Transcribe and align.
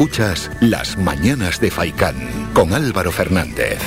Escuchas 0.00 0.50
Las 0.60 0.96
Mañanas 0.96 1.60
de 1.60 1.70
Faicán 1.70 2.16
con 2.54 2.72
Álvaro 2.72 3.12
Fernández. 3.12 3.78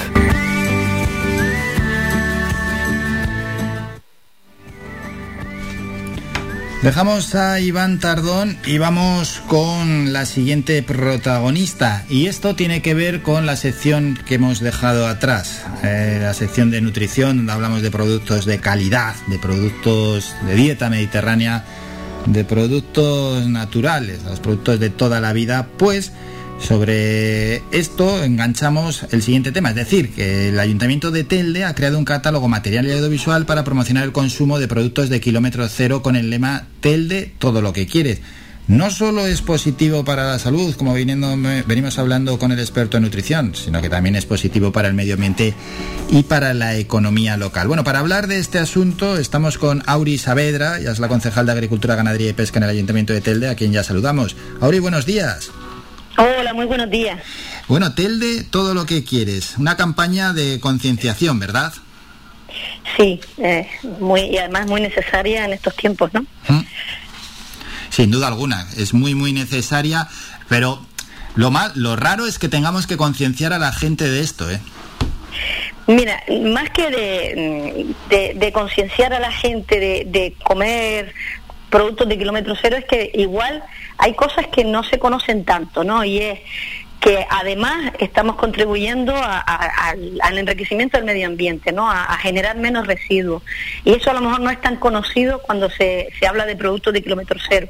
Dejamos 6.84 7.34
a 7.34 7.60
Iván 7.60 7.99
Tardón 7.99 8.60
y 8.63 8.78
vamos 8.78 9.41
con 9.47 10.13
la 10.13 10.28
siguiente 10.28 10.83
protagonista. 10.83 12.05
Y 12.07 12.27
esto 12.27 12.55
tiene 12.55 12.83
que 12.83 12.93
ver 12.93 13.23
con 13.23 13.47
la 13.47 13.55
sección 13.55 14.19
que 14.27 14.35
hemos 14.35 14.59
dejado 14.59 15.07
atrás, 15.07 15.65
eh, 15.81 16.20
la 16.21 16.35
sección 16.35 16.70
de 16.70 16.81
nutrición, 16.81 17.38
donde 17.38 17.53
hablamos 17.53 17.81
de 17.81 17.89
productos 17.89 18.45
de 18.45 18.59
calidad, 18.59 19.16
de 19.30 19.39
productos 19.39 20.35
de 20.45 20.53
dieta 20.53 20.91
mediterránea, 20.91 21.66
de 22.26 22.45
productos 22.45 23.48
naturales, 23.48 24.23
los 24.23 24.40
productos 24.40 24.80
de 24.80 24.90
toda 24.90 25.20
la 25.20 25.34
vida, 25.34 25.68
pues 25.77 26.12
sobre 26.59 27.58
esto 27.72 28.23
enganchamos 28.23 29.05
el 29.12 29.22
siguiente 29.22 29.52
tema, 29.52 29.70
es 29.70 29.76
decir, 29.76 30.12
que 30.12 30.49
el 30.49 30.59
Ayuntamiento 30.59 31.12
de 31.12 31.23
Telde 31.23 31.66
ha 31.66 31.76
creado 31.76 31.98
un 31.98 32.05
catálogo 32.05 32.48
material 32.48 32.88
y 32.88 32.91
audiovisual 32.91 33.46
para 33.46 33.63
promocionar 33.63 34.04
el 34.04 34.13
consumo 34.13 34.59
de 34.59 34.68
productos 34.68 35.09
de 35.09 35.20
kilómetro 35.20 35.68
cero 35.68 36.02
con 36.02 36.16
el 36.16 36.30
lema 36.30 36.68
Telde 36.80 37.34
todo 37.38 37.62
lo 37.62 37.73
que 37.73 37.86
quieres. 37.86 38.22
No 38.67 38.90
solo 38.91 39.26
es 39.26 39.41
positivo 39.41 40.05
para 40.05 40.23
la 40.23 40.40
salud, 40.40 40.73
como 40.76 40.94
viniendo, 40.94 41.35
venimos 41.67 41.99
hablando 41.99 42.40
con 42.40 42.54
el 42.54 42.59
experto 42.59 42.95
en 42.95 43.04
nutrición, 43.04 43.54
sino 43.55 43.81
que 43.81 43.90
también 43.90 44.16
es 44.16 44.26
positivo 44.26 44.71
para 44.71 44.88
el 44.88 44.94
medio 44.94 45.16
ambiente 45.16 45.54
y 46.09 46.23
para 46.23 46.54
la 46.54 46.77
economía 46.77 47.35
local. 47.35 47.68
Bueno, 47.68 47.84
para 47.84 47.99
hablar 47.99 48.27
de 48.27 48.40
este 48.40 48.59
asunto 48.59 49.18
estamos 49.18 49.57
con 49.57 49.84
Auri 49.85 50.18
Saavedra, 50.18 50.80
ya 50.80 50.91
es 50.91 50.99
la 50.99 51.09
concejal 51.09 51.45
de 51.45 51.52
Agricultura, 51.52 51.95
Ganadería 51.95 52.30
y 52.30 52.34
Pesca 52.34 52.59
en 52.59 52.63
el 52.63 52.70
Ayuntamiento 52.70 53.12
de 53.12 53.20
Telde, 53.20 53.49
a 53.49 53.55
quien 53.55 53.73
ya 53.73 53.84
saludamos. 53.84 54.38
Auri, 54.62 54.80
buenos 54.80 55.05
días. 55.05 55.52
Hola, 56.18 56.54
muy 56.54 56.66
buenos 56.66 56.90
días. 56.90 57.20
Bueno, 57.68 57.93
Telde, 57.93 58.45
todo 58.45 58.73
lo 58.73 58.85
que 58.85 59.04
quieres. 59.04 59.57
Una 59.57 59.76
campaña 59.76 60.32
de 60.32 60.62
concienciación, 60.62 61.38
¿verdad? 61.38 61.73
Sí, 62.98 63.20
eh, 63.40 63.68
muy, 63.99 64.21
y 64.21 64.38
además 64.38 64.67
muy 64.67 64.79
necesaria 64.79 65.43
en 65.43 65.53
estos 65.53 65.75
tiempos, 65.75 66.13
¿no? 66.13 66.21
¿Mm? 66.47 66.61
Sin 67.94 68.09
duda 68.09 68.25
alguna, 68.27 68.66
es 68.75 68.95
muy, 68.95 69.13
muy 69.13 69.33
necesaria, 69.33 70.08
pero 70.49 70.83
lo, 71.36 71.52
más, 71.52 71.75
lo 71.75 71.95
raro 71.95 72.25
es 72.25 72.39
que 72.39 72.50
tengamos 72.50 72.88
que 72.88 72.97
concienciar 72.97 73.53
a 73.53 73.59
la 73.59 73.72
gente 73.72 74.09
de 74.09 74.22
esto, 74.22 74.50
¿eh? 74.50 74.59
Mira, 75.85 76.23
más 76.41 76.72
que 76.72 77.94
de, 78.09 78.52
concienciar 78.52 79.13
a 79.13 79.19
la 79.19 79.31
gente 79.31 79.80
de, 80.05 80.33
comer 80.44 81.13
productos 81.69 82.09
de 82.09 82.17
kilómetro 82.17 82.55
cero 82.59 82.77
es 82.77 82.85
que 82.85 83.11
igual 83.13 83.63
hay 84.00 84.16
cosas 84.16 84.47
que 84.47 84.63
no 84.63 84.83
se 84.83 84.97
conocen 84.97 85.45
tanto, 85.45 85.83
¿no? 85.83 86.03
Y 86.03 86.17
es 86.17 86.39
que 87.00 87.28
además 87.30 87.94
estamos 88.00 88.38
contribuyendo 88.38 89.13
al 89.16 90.38
enriquecimiento 90.39 90.97
del 90.97 91.05
medio 91.05 91.28
ambiente, 91.28 91.72
¿no? 91.72 91.91
A, 91.91 92.17
generar 92.17 92.57
menos 92.57 92.88
residuos. 92.88 93.44
Y 93.85 93.94
eso 93.94 94.09
a 94.09 94.16
lo 94.16 94.22
mejor 94.22 94.39
no 94.39 94.50
es 94.50 94.59
tan 94.61 94.78
conocido 94.78 95.44
cuando 95.44 95.69
se, 95.69 96.09
se 96.19 96.25
habla 96.25 96.47
de 96.47 96.55
productos 96.55 96.91
de 96.91 97.03
kilómetro 97.03 97.39
cero 97.47 97.67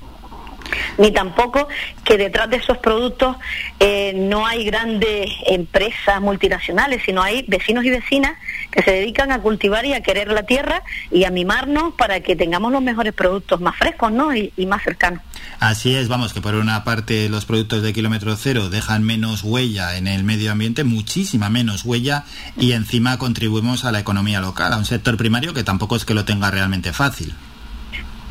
ni 0.97 1.11
tampoco 1.11 1.67
que 2.03 2.17
detrás 2.17 2.49
de 2.49 2.57
esos 2.57 2.77
productos 2.77 3.37
eh, 3.79 4.13
no 4.15 4.45
hay 4.45 4.65
grandes 4.65 5.29
empresas 5.45 6.21
multinacionales, 6.21 7.01
sino 7.05 7.21
hay 7.21 7.45
vecinos 7.47 7.85
y 7.85 7.89
vecinas 7.89 8.33
que 8.71 8.81
se 8.81 8.91
dedican 8.91 9.31
a 9.31 9.39
cultivar 9.39 9.85
y 9.85 9.93
a 9.93 10.01
querer 10.01 10.29
la 10.29 10.43
tierra 10.43 10.83
y 11.11 11.25
a 11.25 11.31
mimarnos 11.31 11.93
para 11.95 12.19
que 12.21 12.35
tengamos 12.35 12.71
los 12.71 12.81
mejores 12.81 13.13
productos 13.13 13.61
más 13.61 13.75
frescos 13.75 14.11
¿no? 14.11 14.35
y, 14.35 14.51
y 14.57 14.65
más 14.65 14.83
cercanos. 14.83 15.21
Así 15.59 15.95
es, 15.95 16.07
vamos, 16.07 16.33
que 16.33 16.41
por 16.41 16.55
una 16.55 16.83
parte 16.83 17.29
los 17.29 17.45
productos 17.45 17.83
de 17.83 17.93
kilómetro 17.93 18.35
cero 18.35 18.69
dejan 18.69 19.03
menos 19.03 19.43
huella 19.43 19.97
en 19.97 20.07
el 20.07 20.23
medio 20.23 20.51
ambiente, 20.51 20.83
muchísima 20.83 21.49
menos 21.49 21.85
huella, 21.85 22.25
y 22.57 22.73
encima 22.73 23.17
contribuimos 23.17 23.85
a 23.85 23.91
la 23.91 23.99
economía 23.99 24.41
local, 24.41 24.73
a 24.73 24.77
un 24.77 24.85
sector 24.85 25.17
primario 25.17 25.53
que 25.53 25.63
tampoco 25.63 25.95
es 25.95 26.05
que 26.05 26.13
lo 26.13 26.25
tenga 26.25 26.51
realmente 26.51 26.91
fácil. 26.93 27.33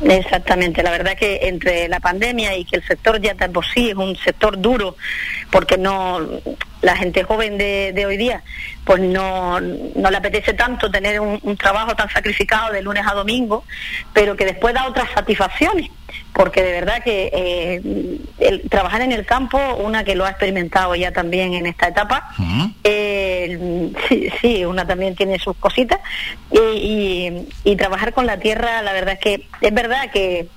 Exactamente, 0.09 0.83
la 0.83 0.91
verdad 0.91 1.17
que 1.17 1.39
entre 1.43 1.87
la 1.87 1.99
pandemia 1.99 2.55
y 2.57 2.65
que 2.65 2.77
el 2.77 2.83
sector 2.83 3.21
ya 3.21 3.33
de 3.33 3.49
por 3.49 3.65
sí 3.65 3.89
es 3.89 3.95
un 3.95 4.15
sector 4.17 4.59
duro, 4.59 4.97
porque 5.51 5.77
no 5.77 6.19
la 6.81 6.97
gente 6.97 7.23
joven 7.23 7.57
de, 7.57 8.03
hoy 8.05 8.17
día 8.17 8.43
pues 8.83 9.01
no, 9.01 9.61
no, 9.61 10.11
le 10.11 10.17
apetece 10.17 10.53
tanto 10.53 10.91
tener 10.91 11.21
un, 11.21 11.55
trabajo 11.55 11.95
tan 11.95 12.09
sacrificado 12.09 12.73
de 12.73 12.81
lunes 12.81 13.05
a 13.07 13.13
domingo, 13.13 13.63
pero 14.11 14.35
que 14.35 14.45
después 14.45 14.73
da 14.73 14.85
otras 14.87 15.09
satisfacciones, 15.11 15.89
porque 16.33 16.61
de 16.61 16.71
verdad 16.73 17.01
que 17.01 17.31
eh, 17.33 18.19
el, 18.39 18.69
trabajar 18.69 19.01
en 19.01 19.13
el 19.13 19.25
campo, 19.25 19.57
una 19.75 20.03
que 20.03 20.15
lo 20.15 20.25
ha 20.25 20.31
experimentado 20.31 20.95
ya 20.95 21.13
también 21.13 21.53
en 21.53 21.65
esta 21.65 21.87
etapa, 21.87 22.29
eh, 22.83 23.22
sí, 24.07 24.29
sí, 24.41 24.65
una 24.65 24.85
también 24.85 25.15
tiene 25.15 25.39
sus 25.39 25.55
cositas, 25.57 25.99
y, 26.51 27.31
y 27.63 27.75
trabajar 27.75 28.13
con 28.13 28.25
la 28.25 28.37
tierra, 28.37 28.81
la 28.81 28.93
verdad 28.93 29.13
es 29.13 29.19
que 29.19 29.45
es 29.61 29.73
verdad 29.73 30.11
que 30.11 30.47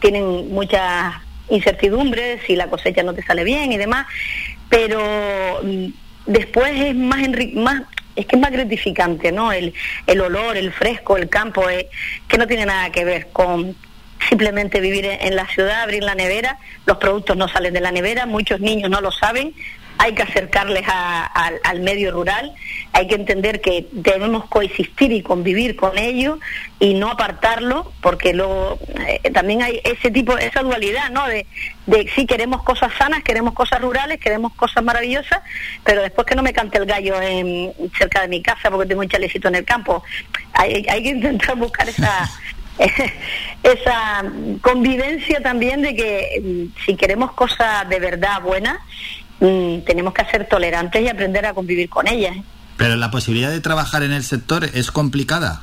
tienen 0.00 0.52
muchas 0.52 1.14
incertidumbres 1.50 2.40
si 2.46 2.56
la 2.56 2.68
cosecha 2.68 3.02
no 3.02 3.14
te 3.14 3.22
sale 3.22 3.44
bien 3.44 3.72
y 3.72 3.78
demás, 3.78 4.06
pero 4.68 5.60
mm, 5.62 5.86
después 6.26 6.72
es 6.74 6.94
más, 6.94 7.20
más 7.54 7.82
es 8.16 8.26
que 8.26 8.36
es 8.36 8.42
más 8.42 8.50
gratificante, 8.50 9.30
¿no? 9.30 9.52
El, 9.52 9.72
el 10.06 10.20
olor, 10.20 10.56
el 10.56 10.72
fresco, 10.72 11.16
el 11.16 11.28
campo, 11.28 11.68
eh, 11.70 11.88
que 12.26 12.36
no 12.36 12.46
tiene 12.46 12.66
nada 12.66 12.90
que 12.90 13.04
ver 13.04 13.28
con 13.32 13.76
simplemente 14.28 14.80
vivir 14.80 15.06
en 15.06 15.36
la 15.36 15.46
ciudad, 15.46 15.82
abrir 15.82 16.02
la 16.02 16.16
nevera, 16.16 16.58
los 16.86 16.96
productos 16.96 17.36
no 17.36 17.46
salen 17.48 17.72
de 17.72 17.80
la 17.80 17.92
nevera, 17.92 18.26
muchos 18.26 18.60
niños 18.60 18.90
no 18.90 19.00
lo 19.00 19.12
saben, 19.12 19.54
hay 19.98 20.14
que 20.14 20.22
acercarles 20.22 20.84
al 20.88 21.80
medio 21.80 22.12
rural, 22.12 22.52
hay 22.92 23.06
que 23.08 23.16
entender 23.16 23.60
que 23.60 23.88
debemos 23.92 24.46
coexistir 24.46 25.12
y 25.12 25.22
convivir 25.22 25.76
con 25.76 25.98
ellos 25.98 26.38
y 26.78 26.94
no 26.94 27.10
apartarlo, 27.10 27.92
porque 28.00 28.32
luego 28.32 28.78
eh, 29.06 29.30
también 29.32 29.62
hay 29.62 29.80
ese 29.84 30.10
tipo, 30.10 30.38
esa 30.38 30.62
dualidad, 30.62 31.10
¿no? 31.10 31.26
De, 31.26 31.46
de 31.86 32.08
sí 32.14 32.26
queremos 32.26 32.62
cosas 32.62 32.92
sanas, 32.96 33.22
queremos 33.22 33.54
cosas 33.54 33.80
rurales, 33.80 34.20
queremos 34.20 34.52
cosas 34.54 34.84
maravillosas, 34.84 35.40
pero 35.84 36.02
después 36.02 36.26
que 36.26 36.34
no 36.34 36.42
me 36.42 36.52
cante 36.52 36.78
el 36.78 36.86
gallo 36.86 37.20
en, 37.20 37.72
cerca 37.98 38.22
de 38.22 38.28
mi 38.28 38.40
casa 38.40 38.70
porque 38.70 38.88
tengo 38.88 39.00
un 39.00 39.08
chalecito 39.08 39.48
en 39.48 39.56
el 39.56 39.64
campo, 39.64 40.02
hay, 40.52 40.86
hay 40.88 41.02
que 41.02 41.10
intentar 41.10 41.56
buscar 41.56 41.88
esa 41.88 42.28
esa 43.62 44.24
convivencia 44.60 45.40
también 45.42 45.82
de 45.82 45.94
que 45.94 46.42
mm, 46.42 46.84
si 46.84 46.96
queremos 46.96 47.32
cosas 47.32 47.88
de 47.88 47.98
verdad 47.98 48.40
buenas, 48.42 48.78
Mm, 49.40 49.80
tenemos 49.80 50.12
que 50.14 50.24
ser 50.26 50.46
tolerantes 50.48 51.02
y 51.02 51.08
aprender 51.08 51.46
a 51.46 51.54
convivir 51.54 51.88
con 51.88 52.08
ellas. 52.08 52.36
Pero 52.76 52.96
la 52.96 53.10
posibilidad 53.10 53.50
de 53.50 53.60
trabajar 53.60 54.02
en 54.02 54.12
el 54.12 54.24
sector 54.24 54.64
es 54.64 54.90
complicada. 54.90 55.62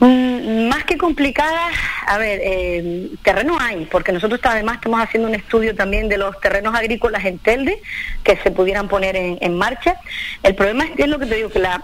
Mm, 0.00 0.68
más 0.68 0.84
que 0.84 0.98
complicada, 0.98 1.68
a 2.06 2.18
ver, 2.18 2.40
eh, 2.42 3.10
terreno 3.22 3.56
hay, 3.60 3.86
porque 3.86 4.12
nosotros 4.12 4.40
además 4.42 4.76
estamos 4.76 5.00
haciendo 5.00 5.28
un 5.28 5.34
estudio 5.34 5.74
también 5.74 6.08
de 6.08 6.18
los 6.18 6.40
terrenos 6.40 6.74
agrícolas 6.74 7.24
en 7.24 7.38
Telde 7.38 7.80
que 8.24 8.36
se 8.38 8.50
pudieran 8.50 8.88
poner 8.88 9.14
en, 9.16 9.56
marcha. 9.56 9.96
El 10.42 10.54
problema 10.54 10.84
es, 10.84 10.90
es 10.96 11.08
lo 11.08 11.18
que 11.18 11.26
te 11.26 11.36
digo, 11.36 11.50
que 11.50 11.60
la, 11.60 11.82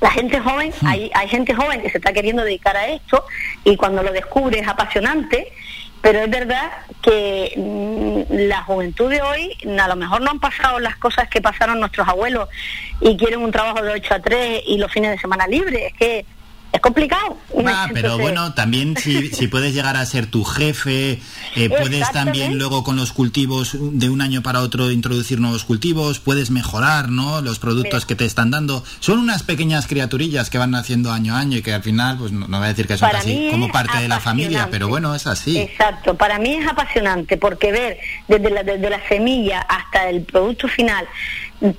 la 0.00 0.10
gente 0.10 0.40
joven, 0.40 0.72
hmm. 0.80 0.86
hay, 0.86 1.10
hay 1.14 1.28
gente 1.28 1.54
joven 1.54 1.80
que 1.80 1.90
se 1.90 1.98
está 1.98 2.12
queriendo 2.12 2.44
dedicar 2.44 2.76
a 2.76 2.88
esto 2.88 3.24
y 3.64 3.76
cuando 3.76 4.02
lo 4.02 4.12
descubre 4.12 4.58
es 4.58 4.68
apasionante 4.68 5.52
pero 6.02 6.20
es 6.20 6.30
verdad 6.30 6.70
que 7.02 7.52
mm, 7.56 8.48
la 8.48 8.62
juventud 8.62 9.10
de 9.10 9.22
hoy 9.22 9.56
a 9.78 9.88
lo 9.88 9.96
mejor 9.96 10.22
no 10.22 10.30
han 10.30 10.40
pasado 10.40 10.78
las 10.78 10.96
cosas 10.96 11.28
que 11.28 11.40
pasaron 11.40 11.80
nuestros 11.80 12.06
abuelos 12.08 12.48
y 13.00 13.16
quieren 13.16 13.40
un 13.40 13.52
trabajo 13.52 13.82
de 13.82 13.92
8 13.92 14.14
a 14.14 14.20
3 14.20 14.62
y 14.66 14.78
los 14.78 14.92
fines 14.92 15.10
de 15.10 15.18
semana 15.18 15.46
libres. 15.46 15.92
Es 15.92 15.92
que 15.94 16.26
es 16.76 16.82
complicado. 16.82 17.36
Ah, 17.66 17.88
pero 17.92 18.18
bueno, 18.18 18.54
también 18.54 18.96
si, 18.96 19.28
si, 19.32 19.48
puedes 19.48 19.74
llegar 19.74 19.96
a 19.96 20.04
ser 20.06 20.26
tu 20.26 20.44
jefe, 20.44 21.20
eh, 21.56 21.68
puedes 21.68 22.10
también 22.12 22.58
luego 22.58 22.84
con 22.84 22.96
los 22.96 23.12
cultivos 23.12 23.76
de 23.80 24.08
un 24.08 24.20
año 24.20 24.42
para 24.42 24.60
otro 24.60 24.90
introducir 24.90 25.40
nuevos 25.40 25.64
cultivos, 25.64 26.20
puedes 26.20 26.50
mejorar 26.50 27.08
¿no? 27.08 27.40
los 27.40 27.58
productos 27.58 28.06
que 28.06 28.14
te 28.14 28.24
están 28.24 28.50
dando. 28.50 28.84
Son 29.00 29.18
unas 29.18 29.42
pequeñas 29.42 29.86
criaturillas 29.86 30.50
que 30.50 30.58
van 30.58 30.70
naciendo 30.70 31.12
año 31.12 31.34
a 31.34 31.40
año 31.40 31.58
y 31.58 31.62
que 31.62 31.72
al 31.72 31.82
final, 31.82 32.18
pues 32.18 32.32
no, 32.32 32.46
voy 32.46 32.64
a 32.64 32.68
decir 32.68 32.86
que 32.86 32.96
son 32.96 33.14
así 33.14 33.48
como 33.50 33.70
parte 33.72 33.98
de 33.98 34.08
la 34.08 34.20
familia, 34.20 34.68
pero 34.70 34.88
bueno, 34.88 35.14
es 35.14 35.26
así. 35.26 35.58
Exacto, 35.58 36.16
para 36.16 36.38
mí 36.38 36.54
es 36.54 36.66
apasionante 36.66 37.36
porque 37.36 37.72
ver 37.72 37.98
desde 38.28 38.50
la, 38.50 38.62
desde 38.62 38.90
la 38.90 39.06
semilla 39.08 39.60
hasta 39.60 40.08
el 40.08 40.22
producto 40.22 40.68
final 40.68 41.06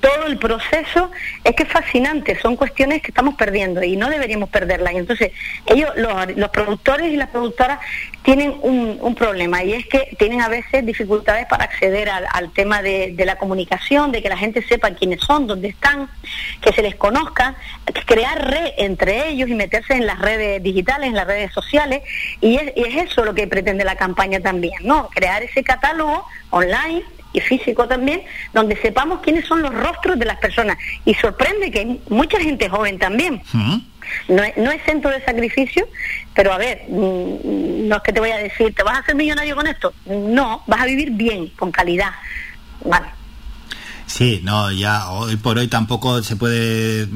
todo 0.00 0.26
el 0.26 0.38
proceso 0.38 1.10
es 1.44 1.54
que 1.54 1.62
es 1.62 1.68
fascinante, 1.68 2.38
son 2.40 2.56
cuestiones 2.56 3.00
que 3.00 3.08
estamos 3.08 3.34
perdiendo 3.34 3.82
y 3.82 3.96
no 3.96 4.08
deberíamos 4.08 4.48
perderlas. 4.50 4.87
Entonces, 4.96 5.32
ellos, 5.66 5.90
los, 5.96 6.48
productores 6.50 7.12
y 7.12 7.16
las 7.16 7.28
productoras 7.28 7.78
tienen 8.22 8.54
un, 8.62 9.14
problema 9.14 9.64
y 9.64 9.72
es 9.72 9.86
que 9.86 10.14
tienen 10.18 10.40
a 10.40 10.48
veces 10.48 10.86
dificultades 10.86 11.46
para 11.46 11.64
acceder 11.64 12.08
al, 12.08 12.52
tema 12.52 12.82
de, 12.82 13.14
la 13.24 13.36
comunicación, 13.36 14.12
de 14.12 14.22
que 14.22 14.28
la 14.28 14.36
gente 14.36 14.62
sepa 14.62 14.90
quiénes 14.92 15.20
son, 15.20 15.46
dónde 15.46 15.68
están, 15.68 16.08
que 16.60 16.72
se 16.72 16.82
les 16.82 16.94
conozca, 16.94 17.56
crear 18.06 18.48
red 18.48 18.72
entre 18.76 19.28
ellos 19.28 19.48
y 19.48 19.54
meterse 19.54 19.94
en 19.94 20.06
las 20.06 20.20
redes 20.20 20.62
digitales, 20.62 21.08
en 21.08 21.14
las 21.14 21.26
redes 21.26 21.52
sociales. 21.52 22.02
Y 22.40 22.56
es, 22.56 22.72
y 22.76 22.82
es 22.84 23.10
eso 23.10 23.24
lo 23.24 23.34
que 23.34 23.46
pretende 23.46 23.84
la 23.84 23.96
campaña 23.96 24.40
también, 24.40 24.78
¿no? 24.82 25.08
Crear 25.08 25.42
ese 25.42 25.64
catálogo 25.64 26.24
online 26.50 27.02
y 27.32 27.40
físico 27.40 27.86
también, 27.86 28.22
donde 28.52 28.76
sepamos 28.76 29.20
quiénes 29.20 29.46
son 29.46 29.62
los 29.62 29.74
rostros 29.74 30.18
de 30.18 30.24
las 30.24 30.38
personas. 30.38 30.78
Y 31.04 31.14
sorprende 31.14 31.70
que 31.70 31.98
mucha 32.08 32.40
gente 32.40 32.68
joven 32.68 32.98
también. 32.98 33.42
No, 34.28 34.42
es, 34.42 34.56
no 34.56 34.70
es 34.70 34.82
centro 34.84 35.10
de 35.10 35.24
sacrificio, 35.24 35.88
pero 36.34 36.52
a 36.52 36.58
ver, 36.58 36.82
mm, 36.88 37.88
no 37.88 37.96
es 37.96 38.02
que 38.02 38.12
te 38.12 38.20
voy 38.20 38.30
a 38.30 38.38
decir, 38.38 38.74
¿te 38.74 38.82
vas 38.82 38.96
a 38.96 39.00
hacer 39.00 39.14
millonario 39.14 39.56
con 39.56 39.66
esto? 39.66 39.92
No, 40.06 40.62
vas 40.66 40.80
a 40.80 40.86
vivir 40.86 41.10
bien, 41.10 41.48
con 41.48 41.72
calidad. 41.72 42.12
Vale. 42.84 43.17
Sí, 44.08 44.40
no, 44.42 44.72
ya 44.72 45.10
hoy 45.10 45.36
por 45.36 45.58
hoy 45.58 45.68
tampoco 45.68 46.22
se 46.22 46.34
puede, 46.34 47.06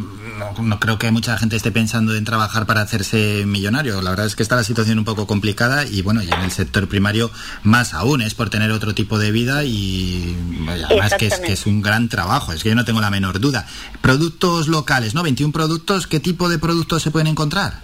no, 0.60 0.78
creo 0.78 0.98
que 0.98 1.10
mucha 1.10 1.38
gente 1.38 1.56
esté 1.56 1.72
pensando 1.72 2.14
en 2.14 2.24
trabajar 2.24 2.66
para 2.66 2.82
hacerse 2.82 3.44
millonario. 3.46 4.02
La 4.02 4.10
verdad 4.10 4.26
es 4.26 4.36
que 4.36 4.42
está 4.42 4.56
la 4.56 4.62
situación 4.62 4.98
un 4.98 5.06
poco 5.06 5.26
complicada 5.26 5.86
y 5.86 6.02
bueno, 6.02 6.22
y 6.22 6.28
en 6.28 6.40
el 6.42 6.50
sector 6.50 6.88
primario 6.88 7.30
más 7.62 7.94
aún, 7.94 8.20
es 8.20 8.34
por 8.34 8.50
tener 8.50 8.70
otro 8.70 8.94
tipo 8.94 9.18
de 9.18 9.30
vida 9.30 9.64
y 9.64 10.36
además 10.84 11.14
que 11.18 11.28
es, 11.28 11.40
que 11.40 11.54
es 11.54 11.66
un 11.66 11.80
gran 11.80 12.10
trabajo, 12.10 12.52
es 12.52 12.62
que 12.62 12.68
yo 12.68 12.74
no 12.74 12.84
tengo 12.84 13.00
la 13.00 13.10
menor 13.10 13.40
duda. 13.40 13.66
Productos 14.02 14.68
locales, 14.68 15.14
¿no? 15.14 15.22
21 15.22 15.50
productos, 15.50 16.06
¿qué 16.06 16.20
tipo 16.20 16.50
de 16.50 16.58
productos 16.58 17.02
se 17.02 17.10
pueden 17.10 17.28
encontrar? 17.28 17.80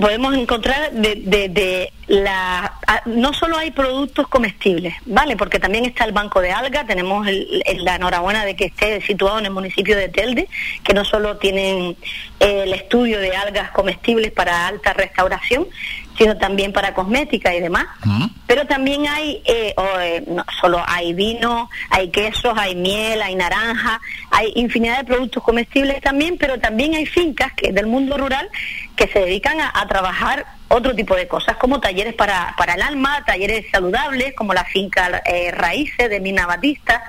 Podemos 0.00 0.34
encontrar 0.34 0.92
de, 0.92 1.16
de, 1.48 1.92
la 2.06 2.72
no 3.06 3.32
solo 3.32 3.58
hay 3.58 3.72
productos 3.72 4.28
comestibles 4.28 4.94
vale 5.06 5.36
porque 5.36 5.58
también 5.58 5.84
está 5.84 6.04
el 6.04 6.12
banco 6.12 6.40
de 6.40 6.52
alga 6.52 6.86
tenemos 6.86 7.26
la 7.78 7.96
enhorabuena 7.96 8.44
de 8.44 8.54
que 8.54 8.66
esté 8.66 9.00
situado 9.00 9.40
en 9.40 9.46
el 9.46 9.50
municipio 9.50 9.96
de 9.96 10.08
Telde 10.08 10.48
que 10.84 10.94
no 10.94 11.04
solo 11.04 11.38
tienen 11.38 11.96
eh, 12.38 12.62
el 12.62 12.74
estudio 12.74 13.18
de 13.18 13.34
algas 13.36 13.72
comestibles 13.72 14.30
para 14.30 14.68
alta 14.68 14.92
restauración 14.92 15.66
sino 16.16 16.36
también 16.36 16.72
para 16.72 16.94
cosmética 16.94 17.54
y 17.54 17.60
demás. 17.60 17.86
Pero 18.46 18.66
también 18.66 19.06
hay, 19.06 19.42
eh, 19.44 19.74
eh, 20.00 20.24
no, 20.26 20.44
solo 20.60 20.82
hay 20.86 21.12
vino, 21.12 21.68
hay 21.90 22.10
quesos, 22.10 22.54
hay 22.56 22.74
miel, 22.74 23.20
hay 23.22 23.34
naranja, 23.34 24.00
hay 24.30 24.52
infinidad 24.54 24.98
de 24.98 25.04
productos 25.04 25.42
comestibles 25.42 26.00
también, 26.00 26.38
pero 26.38 26.58
también 26.58 26.94
hay 26.94 27.06
fincas 27.06 27.52
que 27.54 27.72
del 27.72 27.86
mundo 27.86 28.16
rural 28.16 28.48
que 28.96 29.08
se 29.08 29.20
dedican 29.20 29.60
a, 29.60 29.86
trabajar 29.86 30.46
otro 30.68 30.94
tipo 30.94 31.14
de 31.14 31.28
cosas, 31.28 31.56
como 31.58 31.80
talleres 31.80 32.14
para, 32.14 32.54
para 32.56 32.74
el 32.74 32.82
alma, 32.82 33.22
talleres 33.24 33.66
saludables, 33.70 34.34
como 34.34 34.54
la 34.54 34.64
finca 34.64 35.22
eh, 35.26 35.52
Raíces 35.52 36.10
de 36.10 36.18
Mina 36.18 36.46
Batista, 36.46 37.02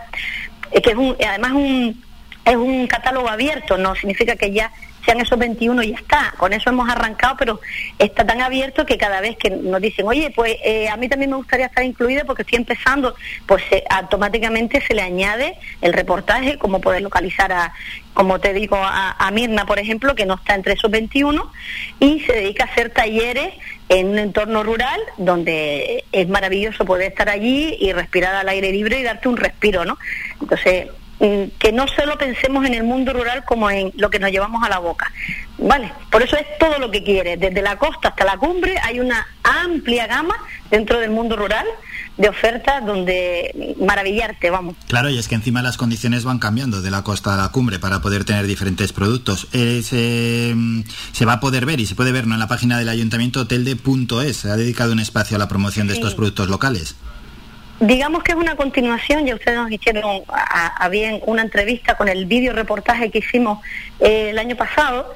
eh, 0.71 0.81
que 0.81 0.91
es 0.91 0.95
un, 0.97 1.15
además 1.27 1.53
un, 1.53 2.03
es 2.45 2.55
un 2.55 2.87
catálogo 2.87 3.29
abierto, 3.29 3.77
no 3.77 3.95
significa 3.95 4.35
que 4.35 4.51
ya 4.51 4.71
sean 5.07 5.21
esos 5.21 5.39
21 5.39 5.83
y 5.83 5.91
ya 5.91 5.95
está. 5.95 6.33
Con 6.37 6.51
eso 6.51 6.69
hemos 6.69 6.89
arrancado, 6.89 7.35
pero 7.39 7.61
está 7.97 8.25
tan 8.25 8.41
abierto 8.41 8.85
que 8.85 8.97
cada 8.97 9.21
vez 9.21 9.37
que 9.37 9.49
nos 9.49 9.81
dicen, 9.81 10.05
oye, 10.05 10.31
pues 10.35 10.57
eh, 10.63 10.89
a 10.89 10.97
mí 10.97 11.07
también 11.07 11.31
me 11.31 11.37
gustaría 11.37 11.67
estar 11.67 11.85
incluida 11.85 12.25
porque 12.25 12.41
estoy 12.41 12.57
empezando, 12.57 13.15
pues 13.45 13.63
automáticamente 13.89 14.81
se 14.81 14.93
le 14.93 15.01
añade 15.01 15.55
el 15.81 15.93
reportaje, 15.93 16.57
como 16.57 16.81
poder 16.81 17.01
localizar 17.01 17.53
a, 17.53 17.73
como 18.13 18.39
te 18.39 18.51
digo, 18.51 18.75
a, 18.77 19.31
Mirna, 19.31 19.65
por 19.65 19.79
ejemplo, 19.79 20.13
que 20.13 20.25
no 20.25 20.35
está 20.35 20.55
entre 20.55 20.73
esos 20.73 20.91
21 20.91 21.51
y 21.99 22.19
se 22.21 22.33
dedica 22.33 22.65
a 22.65 22.67
hacer 22.67 22.89
talleres 22.89 23.53
en 23.87 24.07
un 24.07 24.19
entorno 24.19 24.63
rural 24.63 24.99
donde 25.17 26.03
es 26.11 26.27
maravilloso 26.27 26.83
poder 26.83 27.11
estar 27.11 27.29
allí 27.29 27.77
y 27.79 27.93
respirar 27.93 28.35
al 28.35 28.49
aire 28.49 28.73
libre 28.73 28.99
y 28.99 29.03
darte 29.03 29.29
un 29.29 29.37
respiro, 29.37 29.85
¿no? 29.85 29.97
Entonces, 30.41 30.87
que 31.19 31.71
no 31.73 31.87
solo 31.87 32.17
pensemos 32.17 32.65
en 32.65 32.75
el 32.75 32.83
mundo 32.83 33.11
rural 33.13 33.43
como 33.45 33.69
en 33.69 33.91
lo 33.95 34.09
que 34.09 34.19
nos 34.19 34.31
llevamos 34.31 34.63
a 34.63 34.69
la 34.69 34.79
boca. 34.79 35.11
¿Vale? 35.57 35.91
Por 36.11 36.21
eso 36.21 36.37
es 36.37 36.45
todo 36.59 36.77
lo 36.77 36.91
que 36.91 37.03
quiere. 37.03 37.37
Desde 37.37 37.61
la 37.61 37.77
costa 37.77 38.09
hasta 38.09 38.23
la 38.23 38.37
cumbre 38.37 38.77
hay 38.83 38.99
una 38.99 39.27
amplia 39.43 40.05
gama 40.05 40.35
dentro 40.69 40.99
del 40.99 41.09
mundo 41.09 41.35
rural 41.35 41.65
de 42.17 42.29
ofertas 42.29 42.85
donde 42.85 43.75
maravillarte, 43.79 44.49
vamos. 44.49 44.75
Claro, 44.87 45.09
y 45.09 45.17
es 45.17 45.27
que 45.27 45.35
encima 45.35 45.61
las 45.61 45.77
condiciones 45.77 46.23
van 46.23 46.39
cambiando 46.39 46.81
de 46.81 46.91
la 46.91 47.03
costa 47.03 47.33
a 47.33 47.37
la 47.37 47.49
cumbre 47.49 47.79
para 47.79 48.01
poder 48.01 48.25
tener 48.25 48.45
diferentes 48.47 48.91
productos. 48.91 49.47
Eh, 49.53 49.81
se, 49.83 51.25
va 51.25 51.33
a 51.33 51.39
poder 51.39 51.65
ver 51.65 51.79
y 51.79 51.85
se 51.85 51.95
puede 51.95 52.11
ver 52.11 52.23
en 52.23 52.37
la 52.37 52.47
página 52.47 52.77
del 52.77 52.89
ayuntamiento 52.89 53.47
telde.es. 53.47 54.37
Se 54.37 54.49
ha 54.49 54.55
dedicado 54.55 54.93
un 54.93 54.99
espacio 54.99 55.35
a 55.35 55.39
la 55.39 55.47
promoción 55.47 55.87
de 55.87 55.93
estos 55.93 56.15
productos 56.15 56.49
locales. 56.49 56.95
Digamos 57.79 58.23
que 58.23 58.31
es 58.31 58.37
una 58.37 58.55
continuación, 58.55 59.25
ya 59.27 59.35
ustedes 59.35 59.57
nos 59.57 59.71
hicieron 59.71 60.23
a, 60.29 60.89
bien 60.89 61.21
una 61.27 61.43
entrevista 61.43 61.95
con 61.95 62.07
el 62.07 62.25
vídeo 62.25 62.53
reportaje 62.53 63.11
que 63.11 63.19
hicimos 63.19 63.59
eh, 63.99 64.31
el 64.31 64.39
año 64.39 64.55
pasado 64.55 65.13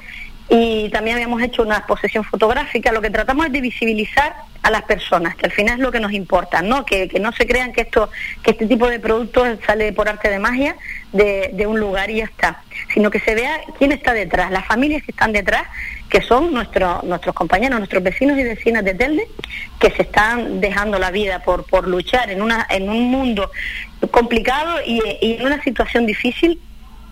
y 0.48 0.88
también 0.90 1.16
habíamos 1.16 1.42
hecho 1.42 1.62
una 1.62 1.78
exposición 1.78 2.22
fotográfica. 2.22 2.92
Lo 2.92 3.00
que 3.00 3.10
tratamos 3.10 3.46
es 3.46 3.52
de 3.52 3.60
visibilizar 3.60 4.36
a 4.62 4.70
las 4.70 4.82
personas, 4.82 5.34
que 5.34 5.46
al 5.46 5.52
final 5.52 5.74
es 5.74 5.80
lo 5.80 5.90
que 5.90 5.98
nos 5.98 6.12
importa, 6.12 6.62
¿no? 6.62 6.84
Que, 6.84 7.10
no 7.20 7.32
se 7.32 7.46
crean 7.46 7.72
que 7.72 7.80
esto, 7.80 8.10
que 8.44 8.52
este 8.52 8.66
tipo 8.66 8.88
de 8.88 9.00
productos 9.00 9.58
sale 9.66 9.92
por 9.92 10.08
arte 10.08 10.30
de 10.30 10.38
magia 10.38 10.76
de, 11.12 11.66
un 11.66 11.78
lugar 11.78 12.10
y 12.10 12.16
ya 12.16 12.24
está, 12.24 12.62
sino 12.92 13.10
que 13.10 13.20
se 13.20 13.34
vea 13.34 13.60
quién 13.78 13.92
está 13.92 14.14
detrás, 14.14 14.50
las 14.50 14.66
familias 14.66 15.02
que 15.02 15.12
están 15.12 15.32
detrás 15.32 15.64
que 16.08 16.20
son 16.20 16.52
nuestros 16.52 17.02
nuestros 17.04 17.34
compañeros, 17.34 17.78
nuestros 17.78 18.02
vecinos 18.02 18.38
y 18.38 18.44
vecinas 18.44 18.84
de 18.84 18.94
Telde, 18.94 19.28
que 19.78 19.90
se 19.90 20.02
están 20.02 20.60
dejando 20.60 20.98
la 20.98 21.10
vida 21.10 21.38
por, 21.40 21.64
por 21.64 21.88
luchar 21.88 22.30
en, 22.30 22.42
una, 22.42 22.66
en 22.68 22.90
un 22.90 23.10
mundo 23.10 23.50
complicado 24.10 24.78
y, 24.86 25.00
en 25.20 25.46
una 25.46 25.62
situación 25.62 26.04
difícil 26.04 26.60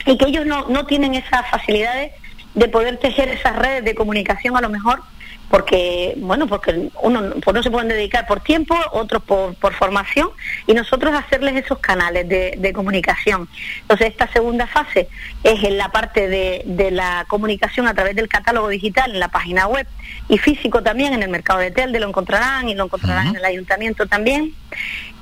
y 0.05 0.19
que 0.19 0.27
ellos 0.27 0.45
no, 0.45 0.69
no 0.69 0.85
tienen 0.87 1.15
esas 1.15 1.49
facilidades 1.51 2.13
de 2.55 2.69
poder 2.69 2.99
tejer 2.99 3.29
esas 3.29 3.57
redes 3.57 3.85
de 3.85 3.95
comunicación 3.95 4.57
a 4.57 4.61
lo 4.61 4.69
mejor 4.69 5.03
porque 5.51 6.15
bueno 6.19 6.47
porque 6.47 6.91
uno 7.03 7.35
pues 7.43 7.55
no 7.55 7.63
se 7.63 7.71
pueden 7.71 7.89
dedicar 7.89 8.27
por 8.27 8.41
tiempo 8.41 8.77
otros 8.93 9.23
por, 9.25 9.55
por 9.57 9.75
formación 9.75 10.31
y 10.67 10.75
nosotros 10.75 11.13
hacerles 11.13 11.65
esos 11.65 11.79
canales 11.81 12.29
de, 12.29 12.55
de, 12.57 12.73
comunicación. 12.73 13.49
Entonces 13.83 14.09
esta 14.09 14.29
segunda 14.29 14.69
fase 14.69 15.09
es 15.43 15.65
en 15.65 15.77
la 15.77 15.91
parte 15.91 16.29
de, 16.29 16.63
de, 16.65 16.93
la 16.93 17.25
comunicación 17.29 17.89
a 17.89 17.95
través 17.95 18.15
del 18.15 18.29
catálogo 18.29 18.69
digital 18.69 19.11
en 19.11 19.19
la 19.19 19.29
página 19.29 19.67
web 19.67 19.87
y 20.29 20.39
físico 20.39 20.83
también 20.83 21.15
en 21.15 21.23
el 21.23 21.29
mercado 21.29 21.59
de 21.59 21.73
Telde 21.73 21.99
lo 21.99 22.09
encontrarán 22.09 22.69
y 22.69 22.75
lo 22.75 22.85
encontrarán 22.85 23.29
en 23.29 23.37
el 23.37 23.45
ayuntamiento 23.45 24.07
también. 24.07 24.55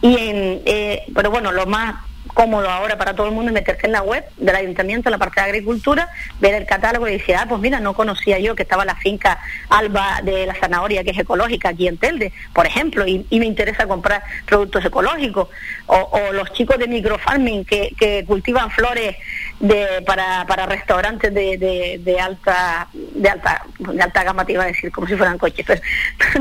Y 0.03 0.17
en 0.17 0.63
eh, 0.67 1.05
pero 1.15 1.31
bueno 1.31 1.53
lo 1.53 1.67
más 1.67 1.97
cómodo 2.35 2.69
ahora 2.69 2.97
para 2.97 3.15
todo 3.15 3.27
el 3.27 3.35
mundo 3.35 3.53
meterse 3.53 3.87
en 3.87 3.93
la 3.93 4.03
web 4.03 4.25
del 4.37 4.55
ayuntamiento, 4.55 5.09
en 5.09 5.13
la 5.13 5.19
parte 5.19 5.41
de 5.41 5.47
agricultura, 5.47 6.09
ver 6.41 6.55
el 6.55 6.67
catálogo 6.67 7.09
y 7.09 7.13
decir, 7.13 7.35
ah, 7.37 7.47
pues 7.49 7.61
mira, 7.61 7.81
no 7.81 7.95
conocía 7.95 8.39
yo 8.39 8.55
que 8.55 8.63
estaba 8.63 8.85
la 8.85 8.95
finca 8.97 9.41
Alba 9.69 10.21
de 10.23 10.47
la 10.47 10.55
zanahoria, 10.55 11.05
que 11.05 11.11
es 11.11 11.19
ecológica 11.19 11.71
aquí 11.71 11.89
en 11.89 11.99
Telde, 11.99 12.33
por 12.53 12.67
ejemplo, 12.67 13.07
y, 13.07 13.27
me 13.39 13.47
interesa 13.47 13.87
comprar 13.87 14.23
productos 14.47 14.85
ecológicos, 14.85 15.49
o, 15.87 16.33
los 16.33 16.53
chicos 16.53 16.79
de 16.79 16.89
microfarming 16.89 17.65
que, 17.65 17.95
que 17.99 18.25
cultivan 18.25 18.71
flores 18.71 19.17
de, 19.61 20.03
para, 20.07 20.47
para 20.47 20.67
restaurantes 20.67 21.33
de, 21.35 22.17
alta 22.21 22.89
de 22.93 23.29
alta 23.29 23.65
de 23.79 24.03
alta 24.03 24.25
gama 24.25 24.45
te 24.45 24.53
iba 24.53 24.65
a 24.65 24.67
decir 24.67 24.91
como 24.93 25.07
si 25.07 25.17
fueran 25.17 25.39
coches 25.39 25.65
pero 25.67 25.81